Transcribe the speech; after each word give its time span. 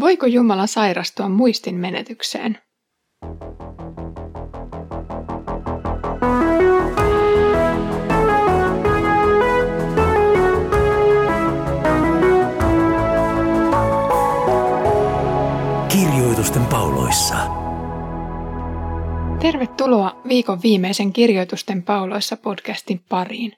Voiko 0.00 0.26
Jumala 0.26 0.66
sairastua 0.66 1.28
muistin 1.28 1.74
menetykseen? 1.74 2.58
Kirjoitusten 15.88 16.64
pauloissa. 16.64 17.36
Tervetuloa 19.40 20.20
viikon 20.28 20.62
viimeisen 20.62 21.12
Kirjoitusten 21.12 21.82
pauloissa 21.82 22.36
podcastin 22.36 23.00
pariin. 23.08 23.52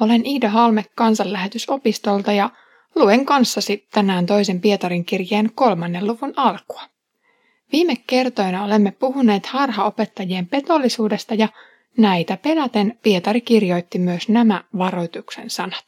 Olen 0.00 0.26
Iida 0.26 0.48
Halme 0.48 0.84
kansanlähetysopistolta 0.94 2.32
ja 2.32 2.50
Luen 2.94 3.26
kanssasi 3.26 3.86
tänään 3.92 4.26
toisen 4.26 4.60
Pietarin 4.60 5.04
kirjeen 5.04 5.50
kolmannen 5.54 6.06
luvun 6.06 6.32
alkua. 6.36 6.82
Viime 7.72 7.96
kertoina 8.06 8.64
olemme 8.64 8.90
puhuneet 8.90 9.46
harhaopettajien 9.46 10.46
petollisuudesta 10.46 11.34
ja 11.34 11.48
näitä 11.98 12.36
peläten 12.36 12.98
Pietari 13.02 13.40
kirjoitti 13.40 13.98
myös 13.98 14.28
nämä 14.28 14.64
varoituksen 14.78 15.50
sanat. 15.50 15.84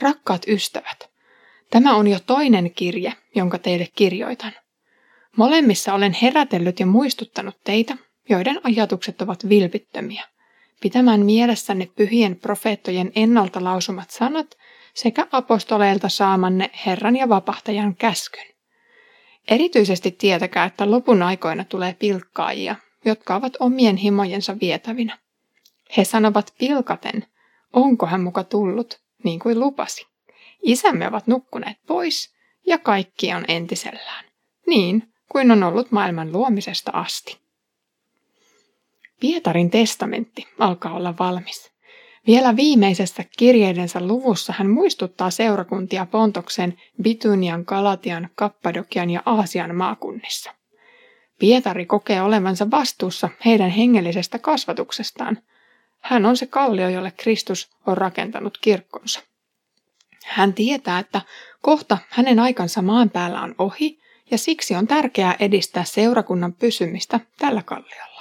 Rakkaat 0.00 0.42
ystävät, 0.48 1.10
tämä 1.70 1.94
on 1.94 2.08
jo 2.08 2.18
toinen 2.26 2.70
kirje, 2.70 3.12
jonka 3.34 3.58
teille 3.58 3.88
kirjoitan. 3.94 4.52
Molemmissa 5.36 5.94
olen 5.94 6.16
herätellyt 6.22 6.80
ja 6.80 6.86
muistuttanut 6.86 7.56
teitä, 7.64 7.96
joiden 8.28 8.60
ajatukset 8.64 9.22
ovat 9.22 9.48
vilpittömiä, 9.48 10.24
pitämään 10.80 11.20
mielessänne 11.20 11.88
pyhien 11.96 12.36
profeettojen 12.36 13.12
ennalta 13.14 13.64
lausumat 13.64 14.10
sanat– 14.10 14.46
sekä 15.02 15.26
apostoleilta 15.32 16.08
saamanne 16.08 16.70
Herran 16.86 17.16
ja 17.16 17.28
vapahtajan 17.28 17.96
käskyn. 17.96 18.46
Erityisesti 19.48 20.10
tietäkää, 20.10 20.64
että 20.64 20.90
lopun 20.90 21.22
aikoina 21.22 21.64
tulee 21.64 21.96
pilkkaajia, 21.98 22.76
jotka 23.04 23.36
ovat 23.36 23.52
omien 23.60 23.96
himojensa 23.96 24.56
vietävinä. 24.60 25.18
He 25.96 26.04
sanovat 26.04 26.54
pilkaten, 26.58 27.26
onko 27.72 28.06
hän 28.06 28.20
muka 28.20 28.44
tullut, 28.44 29.00
niin 29.24 29.38
kuin 29.38 29.60
lupasi. 29.60 30.06
Isämme 30.62 31.08
ovat 31.08 31.26
nukkuneet 31.26 31.76
pois, 31.86 32.34
ja 32.66 32.78
kaikki 32.78 33.34
on 33.34 33.44
entisellään, 33.48 34.24
niin 34.66 35.12
kuin 35.28 35.50
on 35.50 35.62
ollut 35.62 35.90
maailman 35.90 36.32
luomisesta 36.32 36.90
asti. 36.94 37.38
Pietarin 39.20 39.70
testamentti 39.70 40.48
alkaa 40.58 40.94
olla 40.94 41.14
valmis. 41.18 41.77
Vielä 42.28 42.56
viimeisessä 42.56 43.24
kirjeidensä 43.38 44.06
luvussa 44.06 44.54
hän 44.56 44.70
muistuttaa 44.70 45.30
seurakuntia 45.30 46.06
Pontoksen, 46.06 46.76
Bitunian, 47.02 47.64
Kalatian, 47.64 48.28
Kappadokian 48.34 49.10
ja 49.10 49.22
Aasian 49.26 49.74
maakunnissa. 49.74 50.54
Pietari 51.38 51.86
kokee 51.86 52.22
olevansa 52.22 52.70
vastuussa 52.70 53.28
heidän 53.44 53.70
hengellisestä 53.70 54.38
kasvatuksestaan. 54.38 55.38
Hän 56.00 56.26
on 56.26 56.36
se 56.36 56.46
kallio, 56.46 56.88
jolle 56.88 57.10
Kristus 57.10 57.70
on 57.86 57.96
rakentanut 57.96 58.58
kirkkonsa. 58.60 59.20
Hän 60.24 60.54
tietää, 60.54 60.98
että 60.98 61.20
kohta 61.62 61.98
hänen 62.08 62.38
aikansa 62.38 62.82
maan 62.82 63.10
päällä 63.10 63.40
on 63.40 63.54
ohi, 63.58 63.98
ja 64.30 64.38
siksi 64.38 64.74
on 64.74 64.86
tärkeää 64.86 65.36
edistää 65.38 65.84
seurakunnan 65.84 66.52
pysymistä 66.52 67.20
tällä 67.38 67.62
kalliolla. 67.62 68.17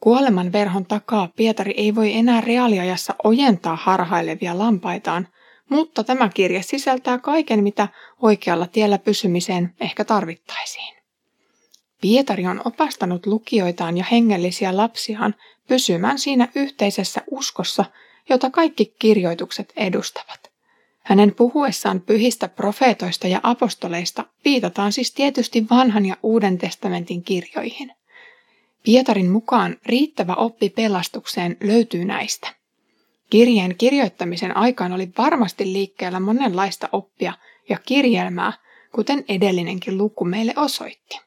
Kuoleman 0.00 0.52
verhon 0.52 0.86
takaa 0.86 1.28
Pietari 1.36 1.74
ei 1.76 1.94
voi 1.94 2.12
enää 2.12 2.40
reaaliajassa 2.40 3.14
ojentaa 3.24 3.76
harhailevia 3.76 4.58
lampaitaan, 4.58 5.28
mutta 5.68 6.04
tämä 6.04 6.28
kirja 6.28 6.62
sisältää 6.62 7.18
kaiken, 7.18 7.62
mitä 7.62 7.88
oikealla 8.22 8.66
tiellä 8.66 8.98
pysymiseen 8.98 9.74
ehkä 9.80 10.04
tarvittaisiin. 10.04 10.96
Pietari 12.00 12.46
on 12.46 12.62
opastanut 12.64 13.26
lukijoitaan 13.26 13.96
ja 13.96 14.04
hengellisiä 14.10 14.76
lapsiaan 14.76 15.34
pysymään 15.68 16.18
siinä 16.18 16.48
yhteisessä 16.54 17.20
uskossa, 17.30 17.84
jota 18.28 18.50
kaikki 18.50 18.94
kirjoitukset 18.98 19.72
edustavat. 19.76 20.50
Hänen 21.02 21.34
puhuessaan 21.34 22.00
pyhistä 22.00 22.48
profeetoista 22.48 23.28
ja 23.28 23.40
apostoleista 23.42 24.24
viitataan 24.44 24.92
siis 24.92 25.12
tietysti 25.12 25.66
vanhan 25.70 26.06
ja 26.06 26.16
uuden 26.22 26.58
testamentin 26.58 27.22
kirjoihin– 27.22 27.92
Pietarin 28.86 29.30
mukaan 29.30 29.76
riittävä 29.86 30.34
oppi 30.34 30.70
pelastukseen 30.70 31.56
löytyy 31.62 32.04
näistä. 32.04 32.48
Kirjeen 33.30 33.74
kirjoittamisen 33.78 34.56
aikaan 34.56 34.92
oli 34.92 35.12
varmasti 35.18 35.72
liikkeellä 35.72 36.20
monenlaista 36.20 36.88
oppia 36.92 37.32
ja 37.68 37.78
kirjelmää, 37.86 38.52
kuten 38.94 39.24
edellinenkin 39.28 39.98
luku 39.98 40.24
meille 40.24 40.52
osoitti. 40.56 41.20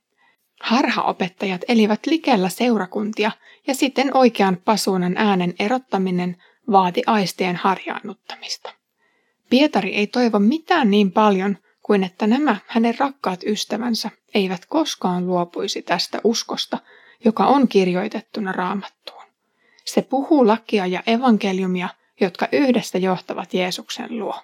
Harhaopettajat 0.61 1.61
elivät 1.67 2.05
likellä 2.05 2.49
seurakuntia 2.49 3.31
ja 3.67 3.73
sitten 3.73 4.17
oikean 4.17 4.57
pasuunan 4.65 5.17
äänen 5.17 5.53
erottaminen 5.59 6.37
vaati 6.71 7.03
aistien 7.07 7.55
harjaannuttamista. 7.55 8.73
Pietari 9.49 9.95
ei 9.95 10.07
toivo 10.07 10.39
mitään 10.39 10.91
niin 10.91 11.11
paljon 11.11 11.57
kuin 11.81 12.03
että 12.03 12.27
nämä 12.27 12.57
hänen 12.67 12.99
rakkaat 12.99 13.43
ystävänsä 13.43 14.09
eivät 14.33 14.65
koskaan 14.65 15.27
luopuisi 15.27 15.81
tästä 15.81 16.21
uskosta, 16.23 16.77
joka 17.25 17.47
on 17.47 17.67
kirjoitettuna 17.67 18.51
raamattuun. 18.51 19.23
Se 19.85 20.01
puhuu 20.01 20.47
lakia 20.47 20.85
ja 20.85 21.03
evankeliumia, 21.07 21.89
jotka 22.21 22.47
yhdessä 22.51 22.97
johtavat 22.97 23.53
Jeesuksen 23.53 24.19
luo. 24.19 24.35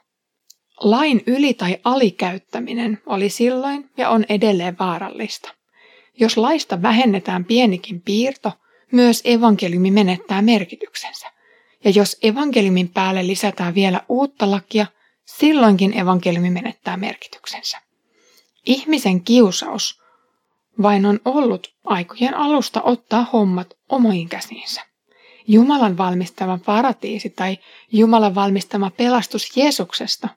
Lain 0.79 1.23
yli- 1.27 1.53
tai 1.53 1.77
alikäyttäminen 1.83 3.01
oli 3.05 3.29
silloin 3.29 3.89
ja 3.97 4.09
on 4.09 4.25
edelleen 4.29 4.75
vaarallista. 4.79 5.53
Jos 6.19 6.37
laista 6.37 6.81
vähennetään 6.81 7.45
pienikin 7.45 8.01
piirto, 8.01 8.51
myös 8.91 9.21
evankeliumi 9.25 9.91
menettää 9.91 10.41
merkityksensä. 10.41 11.31
Ja 11.83 11.91
jos 11.91 12.17
evankeliumin 12.21 12.89
päälle 12.89 13.27
lisätään 13.27 13.75
vielä 13.75 14.01
uutta 14.09 14.51
lakia, 14.51 14.85
silloinkin 15.25 15.99
evankeliumi 15.99 16.49
menettää 16.49 16.97
merkityksensä. 16.97 17.81
Ihmisen 18.65 19.21
kiusaus 19.21 20.01
vain 20.81 21.05
on 21.05 21.19
ollut 21.25 21.73
aikojen 21.85 22.33
alusta 22.33 22.81
ottaa 22.81 23.27
hommat 23.33 23.67
omiin 23.89 24.29
käsiinsä. 24.29 24.81
Jumalan 25.47 25.97
valmistama 25.97 26.59
paratiisi 26.65 27.29
tai 27.29 27.57
Jumalan 27.91 28.35
valmistama 28.35 28.91
pelastus 28.97 29.57
Jeesuksesta 29.57 30.29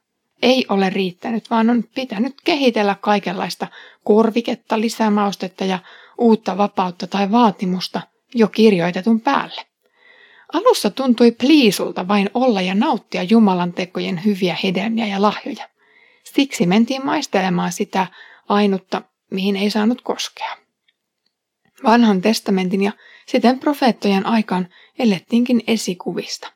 ei 0.43 0.67
ole 0.69 0.91
riittänyt, 0.91 1.51
vaan 1.51 1.71
on 1.71 1.85
pitänyt 1.95 2.35
kehitellä 2.45 2.97
kaikenlaista 3.01 3.67
korviketta, 4.05 4.81
lisämaustetta 4.81 5.65
ja 5.65 5.79
uutta 6.19 6.59
vapautta 6.59 7.07
tai 7.07 7.31
vaatimusta 7.31 8.01
jo 8.35 8.49
kirjoitetun 8.49 9.21
päälle. 9.21 9.61
Alussa 10.53 10.91
tuntui 10.91 11.33
pliisulta 11.33 12.09
vain 12.09 12.31
olla 12.35 12.61
ja 12.61 12.75
nauttia 12.75 13.23
Jumalan 13.23 13.73
tekojen 13.73 14.25
hyviä 14.25 14.57
hedelmiä 14.65 15.07
ja 15.07 15.23
lahjoja. 15.23 15.69
Siksi 16.25 16.67
mentiin 16.67 17.07
maistelemaan 17.07 17.73
sitä 17.73 18.07
ainutta 18.49 19.03
mihin 19.31 19.57
ei 19.57 19.71
saanut 19.71 20.01
koskea. 20.01 20.57
Vanhan 21.85 22.23
testamentin 22.23 22.83
ja 22.83 22.93
siten 23.27 23.59
profeettojen 23.59 24.27
aikaan 24.27 24.69
elettiinkin 24.99 25.63
esikuvista. 25.67 26.53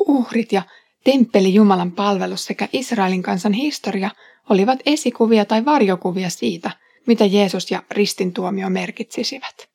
Uhrit 0.00 0.52
ja 0.52 0.62
temppeli 1.04 1.54
Jumalan 1.54 1.92
palvelus 1.92 2.44
sekä 2.44 2.68
Israelin 2.72 3.22
kansan 3.22 3.52
historia 3.52 4.10
olivat 4.50 4.78
esikuvia 4.86 5.44
tai 5.44 5.64
varjokuvia 5.64 6.30
siitä, 6.30 6.70
mitä 7.06 7.24
Jeesus 7.24 7.70
ja 7.70 7.82
ristin 7.90 8.32
tuomio 8.32 8.70
merkitsisivät. 8.70 9.68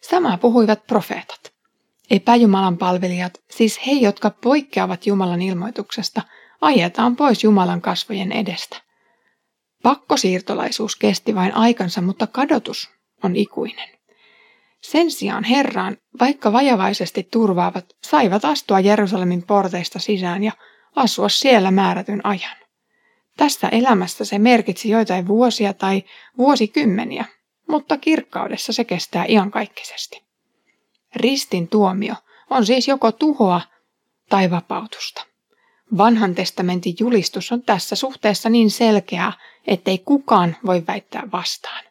Samaa 0.00 0.38
puhuivat 0.38 0.86
profeetat. 0.86 1.52
Epäjumalan 2.10 2.78
palvelijat, 2.78 3.42
siis 3.50 3.86
he, 3.86 3.92
jotka 3.92 4.30
poikkeavat 4.30 5.06
Jumalan 5.06 5.42
ilmoituksesta, 5.42 6.22
ajetaan 6.60 7.16
pois 7.16 7.44
Jumalan 7.44 7.80
kasvojen 7.80 8.32
edestä. 8.32 8.83
Pakkosiirtolaisuus 9.84 10.96
kesti 10.96 11.34
vain 11.34 11.56
aikansa, 11.56 12.00
mutta 12.00 12.26
kadotus 12.26 12.90
on 13.22 13.36
ikuinen. 13.36 13.88
Sen 14.80 15.10
sijaan 15.10 15.44
Herraan, 15.44 15.96
vaikka 16.20 16.52
vajavaisesti 16.52 17.28
turvaavat, 17.30 17.84
saivat 18.04 18.44
astua 18.44 18.80
Jerusalemin 18.80 19.42
porteista 19.42 19.98
sisään 19.98 20.44
ja 20.44 20.52
asua 20.96 21.28
siellä 21.28 21.70
määrätyn 21.70 22.26
ajan. 22.26 22.56
Tässä 23.36 23.68
elämässä 23.68 24.24
se 24.24 24.38
merkitsi 24.38 24.88
joitain 24.88 25.28
vuosia 25.28 25.74
tai 25.74 26.02
vuosikymmeniä, 26.38 27.24
mutta 27.68 27.98
kirkkaudessa 27.98 28.72
se 28.72 28.84
kestää 28.84 29.24
iankaikkisesti. 29.28 30.22
Ristin 31.16 31.68
tuomio 31.68 32.14
on 32.50 32.66
siis 32.66 32.88
joko 32.88 33.12
tuhoa 33.12 33.60
tai 34.28 34.50
vapautusta. 34.50 35.26
Vanhan 35.98 36.34
testamentin 36.34 36.94
julistus 37.00 37.52
on 37.52 37.62
tässä 37.62 37.96
suhteessa 37.96 38.48
niin 38.48 38.70
selkeää, 38.70 39.32
ettei 39.66 39.98
kukaan 39.98 40.56
voi 40.66 40.82
väittää 40.86 41.22
vastaan. 41.32 41.84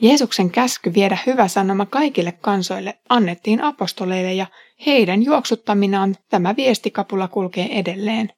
Jeesuksen 0.00 0.50
käsky 0.50 0.94
viedä 0.94 1.18
hyvä 1.26 1.48
sanoma 1.48 1.86
kaikille 1.86 2.32
kansoille 2.32 2.98
annettiin 3.08 3.62
apostoleille 3.62 4.34
ja 4.34 4.46
heidän 4.86 5.22
juoksuttaminaan 5.22 6.16
tämä 6.28 6.56
viestikapula 6.56 7.28
kulkee 7.28 7.78
edelleen. 7.78 8.32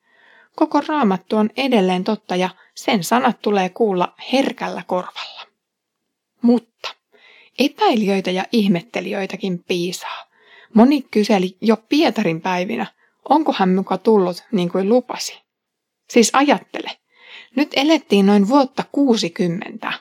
koko 0.56 0.80
raamattu 0.88 1.36
on 1.36 1.50
edelleen 1.56 2.04
totta 2.04 2.36
ja 2.36 2.50
sen 2.74 3.04
sanat 3.04 3.42
tulee 3.42 3.68
kuulla 3.68 4.14
herkällä 4.32 4.82
korvalla. 4.86 5.46
Mutta 6.42 6.88
epäilijöitä 7.58 8.30
ja 8.30 8.44
ihmettelijöitäkin 8.52 9.64
piisaa. 9.68 10.24
Moni 10.74 11.02
kyseli 11.10 11.56
jo 11.60 11.76
Pietarin 11.76 12.40
päivinä, 12.40 12.86
onko 13.30 13.54
hän 13.56 13.74
muka 13.74 13.98
tullut 13.98 14.44
niin 14.52 14.68
kuin 14.68 14.88
lupasi. 14.88 15.40
Siis 16.10 16.30
ajattele, 16.32 16.90
nyt 17.56 17.68
elettiin 17.76 18.26
noin 18.26 18.48
vuotta 18.48 18.84
60. 18.92 19.92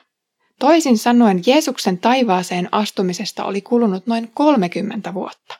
Toisin 0.58 0.98
sanoen 0.98 1.42
Jeesuksen 1.46 1.98
taivaaseen 1.98 2.68
astumisesta 2.72 3.44
oli 3.44 3.60
kulunut 3.60 4.06
noin 4.06 4.30
30 4.34 5.14
vuotta. 5.14 5.58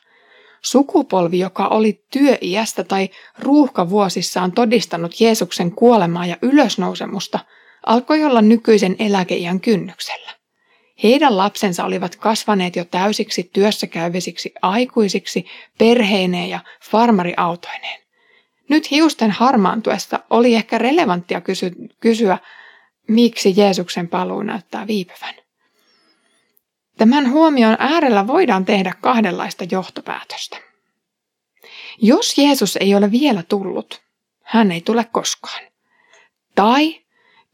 Sukupolvi, 0.61 1.39
joka 1.39 1.67
oli 1.67 2.05
työiästä 2.11 2.83
tai 2.83 3.09
ruuhkavuosissaan 3.39 4.51
todistanut 4.51 5.19
Jeesuksen 5.21 5.71
kuolemaa 5.71 6.25
ja 6.25 6.37
ylösnousemusta, 6.41 7.39
alkoi 7.85 8.23
olla 8.23 8.41
nykyisen 8.41 8.95
eläkeiän 8.99 9.59
kynnyksellä. 9.59 10.40
Heidän 11.03 11.37
lapsensa 11.37 11.85
olivat 11.85 12.15
kasvaneet 12.15 12.75
jo 12.75 12.85
täysiksi 12.85 13.49
työssäkäyvisiksi 13.53 14.53
aikuisiksi, 14.61 15.45
perheineen 15.77 16.49
ja 16.49 16.59
farmariautoineen. 16.83 18.01
Nyt 18.69 18.91
hiusten 18.91 19.31
harmaantuessa 19.31 20.19
oli 20.29 20.55
ehkä 20.55 20.77
relevanttia 20.77 21.41
kysy- 21.41 21.75
kysyä, 21.99 22.37
miksi 23.07 23.53
Jeesuksen 23.57 24.07
paluu 24.07 24.43
näyttää 24.43 24.87
viipyvän. 24.87 25.35
Tämän 26.97 27.31
huomion 27.31 27.75
äärellä 27.79 28.27
voidaan 28.27 28.65
tehdä 28.65 28.93
kahdenlaista 29.01 29.65
johtopäätöstä. 29.71 30.57
Jos 32.01 32.37
Jeesus 32.37 32.77
ei 32.77 32.95
ole 32.95 33.11
vielä 33.11 33.43
tullut, 33.43 34.01
hän 34.43 34.71
ei 34.71 34.81
tule 34.81 35.05
koskaan. 35.11 35.63
Tai 36.55 37.01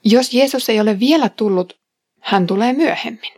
jos 0.04 0.34
Jeesus 0.34 0.70
ei 0.70 0.80
ole 0.80 1.00
vielä 1.00 1.30
tullut, 1.30 1.80
hän 2.20 2.48
tulee 2.48 2.74
myöhemmin. 2.74 3.37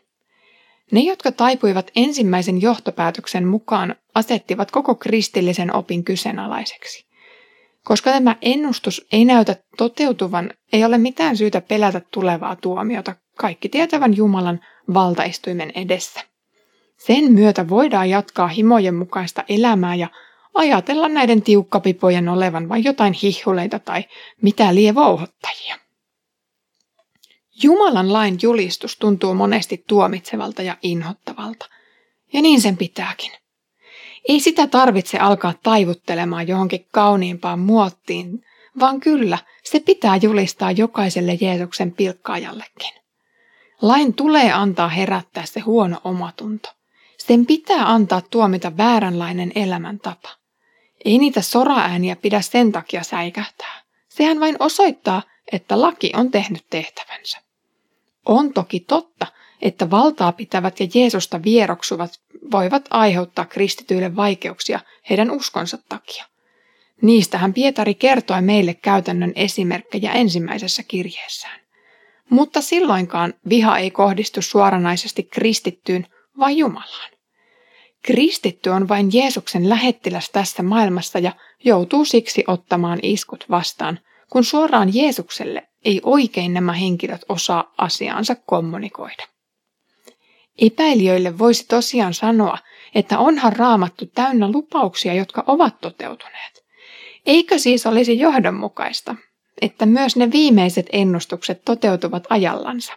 Ne, 0.92 1.00
jotka 1.00 1.32
taipuivat 1.32 1.92
ensimmäisen 1.96 2.62
johtopäätöksen 2.62 3.48
mukaan, 3.48 3.96
asettivat 4.16 4.72
koko 4.72 4.96
kristillisen 4.96 5.76
opin 5.76 6.04
kyseenalaiseksi. 6.04 7.06
Koska 7.84 8.12
tämä 8.12 8.36
ennustus 8.42 9.08
ei 9.12 9.26
näytä 9.26 9.56
toteutuvan, 9.78 10.54
ei 10.74 10.86
ole 10.86 10.98
mitään 10.98 11.38
syytä 11.38 11.62
pelätä 11.62 12.02
tulevaa 12.12 12.56
tuomiota 12.56 13.16
kaikki 13.38 13.70
tietävän 13.70 14.18
Jumalan 14.18 14.60
valtaistuimen 14.94 15.72
edessä. 15.76 16.22
Sen 16.98 17.32
myötä 17.32 17.70
voidaan 17.70 18.10
jatkaa 18.10 18.48
himojen 18.48 18.96
mukaista 18.96 19.44
elämää 19.50 19.96
ja 19.96 20.08
ajatella 20.54 21.10
näiden 21.10 21.42
tiukkapipojen 21.42 22.30
olevan 22.30 22.70
vain 22.70 22.84
jotain 22.84 23.14
hihhuleita 23.14 23.80
tai 23.80 24.06
mitä 24.42 24.76
lievouhottajia. 24.76 25.89
Jumalan 27.64 28.14
lain 28.14 28.38
julistus 28.42 28.98
tuntuu 28.98 29.34
monesti 29.34 29.84
tuomitsevalta 29.88 30.62
ja 30.62 30.78
inhottavalta. 30.82 31.70
Ja 32.34 32.42
niin 32.42 32.62
sen 32.62 32.78
pitääkin. 32.78 33.32
Ei 34.30 34.40
sitä 34.40 34.68
tarvitse 34.68 35.18
alkaa 35.18 35.54
taivuttelemaan 35.64 36.48
johonkin 36.48 36.86
kauniimpaan 36.92 37.60
muottiin, 37.60 38.46
vaan 38.80 39.00
kyllä 39.00 39.38
se 39.64 39.80
pitää 39.80 40.16
julistaa 40.16 40.72
jokaiselle 40.72 41.38
Jeesuksen 41.42 41.92
pilkkaajallekin. 41.92 42.94
Lain 43.82 44.14
tulee 44.14 44.52
antaa 44.52 44.90
herättää 44.90 45.46
se 45.46 45.60
huono 45.60 46.02
omatunto. 46.04 46.70
Sen 47.18 47.46
pitää 47.46 47.92
antaa 47.92 48.22
tuomita 48.22 48.78
vääränlainen 48.78 49.52
elämäntapa. 49.56 50.30
Ei 51.06 51.18
niitä 51.18 51.42
soraääniä 51.42 52.16
pidä 52.16 52.42
sen 52.42 52.72
takia 52.72 53.04
säikähtää. 53.04 53.82
Sehän 54.10 54.40
vain 54.40 54.56
osoittaa, 54.60 55.22
että 55.52 55.82
laki 55.82 56.12
on 56.16 56.32
tehnyt 56.32 56.66
tehtävänsä. 56.70 57.49
On 58.30 58.54
toki 58.54 58.80
totta, 58.80 59.28
että 59.62 59.92
valtaa 59.92 60.32
pitävät 60.32 60.80
ja 60.80 60.88
Jeesusta 60.94 61.44
vieroksuvat 61.44 62.12
voivat 62.52 62.86
aiheuttaa 62.90 63.46
kristityille 63.46 64.16
vaikeuksia 64.16 64.80
heidän 65.10 65.32
uskonsa 65.32 65.78
takia. 65.90 66.26
Niistähän 67.02 67.54
Pietari 67.54 67.94
kertoi 67.94 68.42
meille 68.42 68.74
käytännön 68.74 69.34
esimerkkejä 69.36 70.12
ensimmäisessä 70.12 70.84
kirjeessään. 70.84 71.60
Mutta 72.30 72.62
silloinkaan 72.62 73.34
viha 73.50 73.78
ei 73.78 73.92
kohdistu 73.92 74.42
suoranaisesti 74.42 75.24
kristittyyn, 75.24 76.08
vaan 76.40 76.58
Jumalaan. 76.58 77.12
Kristitty 78.02 78.70
on 78.70 78.88
vain 78.88 79.10
Jeesuksen 79.14 79.70
lähettiläs 79.70 80.30
tässä 80.30 80.64
maailmassa 80.64 81.20
ja 81.20 81.32
joutuu 81.64 82.06
siksi 82.06 82.44
ottamaan 82.48 83.00
iskut 83.04 83.46
vastaan, 83.50 84.00
kun 84.32 84.44
suoraan 84.44 84.96
Jeesukselle 84.96 85.69
ei 85.86 86.02
oikein 86.04 86.54
nämä 86.54 86.74
henkilöt 86.74 87.22
osaa 87.30 87.74
asiaansa 87.78 88.36
kommunikoida. 88.46 89.24
Epäilijöille 90.62 91.38
voisi 91.38 91.66
tosiaan 91.68 92.14
sanoa, 92.14 92.58
että 92.96 93.20
onhan 93.20 93.54
raamattu 93.54 94.06
täynnä 94.06 94.52
lupauksia, 94.52 95.14
jotka 95.14 95.44
ovat 95.48 95.82
toteutuneet. 95.82 96.66
Eikö 97.26 97.58
siis 97.58 97.86
olisi 97.86 98.20
johdonmukaista, 98.20 99.16
että 99.62 99.86
myös 99.86 100.16
ne 100.16 100.32
viimeiset 100.32 100.86
ennustukset 100.92 101.66
toteutuvat 101.66 102.24
ajallansa? 102.30 102.94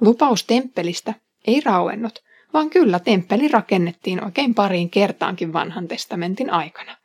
Lupaus 0.00 0.44
temppelistä 0.44 1.14
ei 1.46 1.60
rauennut, 1.60 2.18
vaan 2.52 2.70
kyllä 2.70 2.98
temppeli 2.98 3.48
rakennettiin 3.48 4.24
oikein 4.24 4.54
pariin 4.54 4.90
kertaankin 4.90 5.52
vanhan 5.52 5.88
testamentin 5.88 6.50
aikana. 6.50 6.96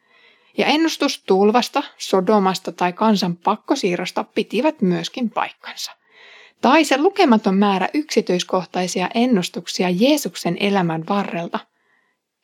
Ja 0.57 0.65
ennustus 0.65 1.23
tulvasta, 1.23 1.83
sodomasta 1.97 2.71
tai 2.71 2.93
kansan 2.93 3.37
pakkosiirrosta 3.37 4.23
pitivät 4.23 4.81
myöskin 4.81 5.29
paikkansa. 5.29 5.91
Tai 6.61 6.85
se 6.85 6.97
lukematon 6.97 7.55
määrä 7.55 7.89
yksityiskohtaisia 7.93 9.09
ennustuksia 9.13 9.89
Jeesuksen 9.89 10.57
elämän 10.59 11.03
varrelta 11.09 11.59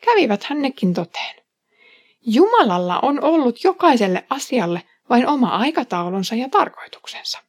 kävivät 0.06 0.44
hännekin 0.44 0.94
toteen. 0.94 1.36
Jumalalla 2.26 3.00
on 3.00 3.24
ollut 3.24 3.64
jokaiselle 3.64 4.26
asialle 4.30 4.84
vain 5.10 5.28
oma 5.28 5.50
aikataulunsa 5.50 6.36
ja 6.36 6.50
tarkoituksensa. 6.50 7.40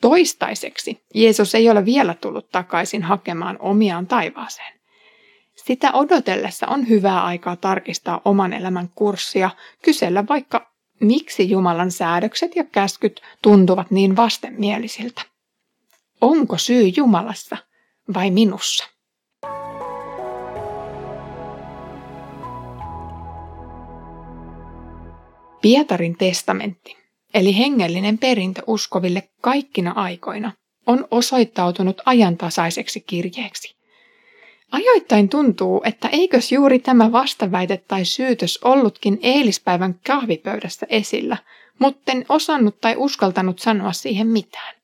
Toistaiseksi 0.00 1.04
Jeesus 1.14 1.54
ei 1.54 1.70
ole 1.70 1.84
vielä 1.84 2.14
tullut 2.14 2.50
takaisin 2.50 3.02
hakemaan 3.02 3.56
omiaan 3.60 4.06
taivaaseen. 4.06 4.81
Sitä 5.56 5.92
odotellessa 5.92 6.66
on 6.66 6.88
hyvää 6.88 7.24
aikaa 7.24 7.56
tarkistaa 7.56 8.20
oman 8.24 8.52
elämän 8.52 8.88
kurssia, 8.94 9.50
kysellä 9.82 10.24
vaikka 10.28 10.72
miksi 11.00 11.50
Jumalan 11.50 11.90
säädökset 11.90 12.56
ja 12.56 12.64
käskyt 12.64 13.20
tuntuvat 13.42 13.90
niin 13.90 14.16
vastenmielisiltä. 14.16 15.22
Onko 16.20 16.58
syy 16.58 16.92
Jumalassa 16.96 17.56
vai 18.14 18.30
minussa? 18.30 18.84
Pietarin 25.62 26.16
testamentti, 26.16 26.96
eli 27.34 27.58
hengellinen 27.58 28.18
perintö 28.18 28.62
uskoville 28.66 29.28
kaikkina 29.40 29.92
aikoina, 29.96 30.52
on 30.86 31.08
osoittautunut 31.10 32.00
ajantasaiseksi 32.06 33.00
kirjeeksi. 33.00 33.81
Ajoittain 34.72 35.28
tuntuu, 35.28 35.82
että 35.84 36.08
eikös 36.08 36.52
juuri 36.52 36.78
tämä 36.78 37.12
vastaväite 37.12 37.82
tai 37.88 38.04
syytös 38.04 38.58
ollutkin 38.64 39.18
eilispäivän 39.22 40.00
kahvipöydässä 40.06 40.86
esillä, 40.90 41.36
mutten 41.78 42.24
osannut 42.28 42.80
tai 42.80 42.94
uskaltanut 42.96 43.58
sanoa 43.58 43.92
siihen 43.92 44.26
mitään. 44.26 44.74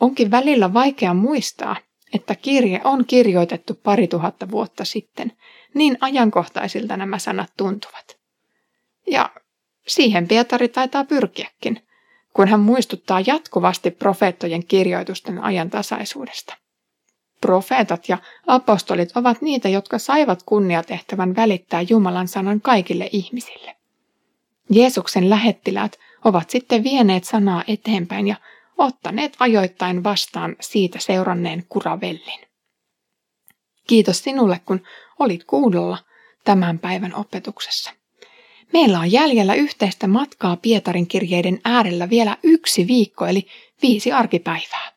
Onkin 0.00 0.30
välillä 0.30 0.74
vaikea 0.74 1.14
muistaa, 1.14 1.76
että 2.14 2.34
kirje 2.34 2.80
on 2.84 3.04
kirjoitettu 3.04 3.74
pari 3.82 4.08
tuhatta 4.08 4.50
vuotta 4.50 4.84
sitten, 4.84 5.32
niin 5.74 5.98
ajankohtaisilta 6.00 6.96
nämä 6.96 7.18
sanat 7.18 7.52
tuntuvat. 7.56 8.18
Ja 9.10 9.30
siihen 9.86 10.28
Pietari 10.28 10.68
taitaa 10.68 11.04
pyrkiäkin, 11.04 11.82
kun 12.34 12.48
hän 12.48 12.60
muistuttaa 12.60 13.22
jatkuvasti 13.26 13.90
profeettojen 13.90 14.66
kirjoitusten 14.66 15.44
ajantasaisuudesta. 15.44 16.61
Profeetat 17.42 18.08
ja 18.08 18.18
apostolit 18.46 19.16
ovat 19.16 19.42
niitä, 19.42 19.68
jotka 19.68 19.98
saivat 19.98 20.42
kunniatehtävän 20.46 21.36
välittää 21.36 21.82
Jumalan 21.82 22.28
sanan 22.28 22.60
kaikille 22.60 23.08
ihmisille. 23.12 23.76
Jeesuksen 24.70 25.30
lähettiläät 25.30 25.98
ovat 26.24 26.50
sitten 26.50 26.84
vieneet 26.84 27.24
sanaa 27.24 27.64
eteenpäin 27.68 28.28
ja 28.28 28.36
ottaneet 28.78 29.36
ajoittain 29.38 30.04
vastaan 30.04 30.56
siitä 30.60 30.98
seuranneen 31.00 31.64
kuravellin. 31.68 32.40
Kiitos 33.86 34.18
sinulle, 34.18 34.60
kun 34.66 34.80
olit 35.18 35.44
kuulolla 35.44 35.98
tämän 36.44 36.78
päivän 36.78 37.14
opetuksessa. 37.14 37.92
Meillä 38.72 38.98
on 38.98 39.12
jäljellä 39.12 39.54
yhteistä 39.54 40.06
matkaa 40.06 40.56
Pietarin 40.56 41.06
kirjeiden 41.06 41.60
äärellä 41.64 42.10
vielä 42.10 42.36
yksi 42.42 42.86
viikko, 42.86 43.26
eli 43.26 43.46
viisi 43.82 44.12
arkipäivää. 44.12 44.92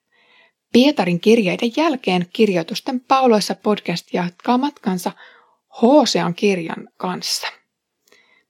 Pietarin 0.76 1.20
kirjeiden 1.20 1.72
jälkeen 1.78 2.26
kirjoitusten 2.34 3.00
pauloissa 3.00 3.56
podcast 3.56 4.14
jatkaa 4.14 4.58
matkansa 4.58 5.12
Hosean 5.82 6.36
kirjan 6.36 6.90
kanssa. 6.98 7.48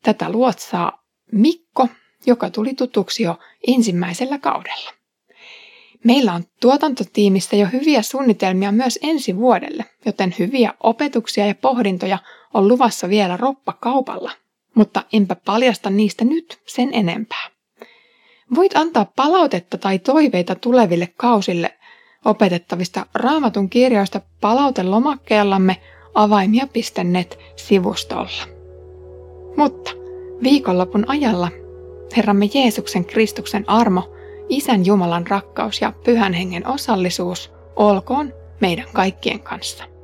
Tätä 0.03 0.29
luotsaa 0.29 1.03
Mikko 1.31 1.87
joka 2.25 2.49
tuli 2.49 2.73
tutuksi 2.73 3.23
jo 3.23 3.39
ensimmäisellä 3.67 4.37
kaudella. 4.37 4.91
Meillä 6.03 6.33
on 6.33 6.43
tuotantotiimissä 6.61 7.55
jo 7.55 7.67
hyviä 7.73 8.01
suunnitelmia 8.01 8.71
myös 8.71 8.99
ensi 9.01 9.37
vuodelle, 9.37 9.85
joten 10.05 10.35
hyviä 10.39 10.73
opetuksia 10.83 11.47
ja 11.47 11.55
pohdintoja 11.55 12.17
on 12.53 12.67
luvassa 12.67 13.09
vielä 13.09 13.37
roppakaupalla. 13.37 14.31
Mutta 14.75 15.03
enpä 15.13 15.35
paljasta 15.35 15.89
niistä 15.89 16.25
nyt 16.25 16.59
sen 16.65 16.89
enempää. 16.93 17.49
Voit 18.55 18.75
antaa 18.77 19.11
palautetta 19.15 19.77
tai 19.77 19.99
toiveita 19.99 20.55
tuleville 20.55 21.13
kausille 21.17 21.77
opetettavista 22.25 23.05
raamatun 23.13 23.69
kirjoista 23.69 24.21
palautelomakkeellamme 24.41 25.77
avaimia.net-sivustolla. 26.13 28.43
Mutta 29.57 29.91
viikonlopun 30.43 31.05
ajalla 31.07 31.49
Herramme 32.17 32.49
Jeesuksen 32.53 33.05
Kristuksen 33.05 33.69
armo, 33.69 34.15
Isän 34.49 34.85
Jumalan 34.85 35.27
rakkaus 35.27 35.81
ja 35.81 35.93
Pyhän 36.03 36.33
Hengen 36.33 36.67
osallisuus 36.67 37.51
olkoon 37.75 38.33
meidän 38.61 38.85
kaikkien 38.93 39.39
kanssa. 39.39 39.94